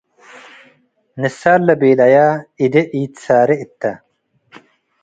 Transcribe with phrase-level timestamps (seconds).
[1.21, 2.15] ንሳል ለቤለየ
[2.63, 3.81] እዴ ኢትሳሬ እተ።